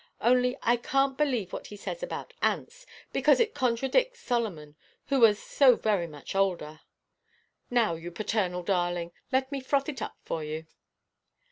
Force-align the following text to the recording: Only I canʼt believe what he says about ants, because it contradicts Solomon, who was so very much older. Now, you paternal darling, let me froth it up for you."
Only 0.21 0.57
I 0.63 0.77
canʼt 0.77 1.15
believe 1.15 1.53
what 1.53 1.67
he 1.67 1.77
says 1.77 2.01
about 2.01 2.33
ants, 2.41 2.87
because 3.13 3.39
it 3.39 3.53
contradicts 3.53 4.19
Solomon, 4.19 4.75
who 5.09 5.19
was 5.19 5.37
so 5.37 5.75
very 5.75 6.07
much 6.07 6.33
older. 6.33 6.79
Now, 7.69 7.93
you 7.93 8.09
paternal 8.09 8.63
darling, 8.63 9.11
let 9.31 9.51
me 9.51 9.61
froth 9.61 9.89
it 9.89 10.01
up 10.01 10.17
for 10.23 10.43
you." 10.43 10.65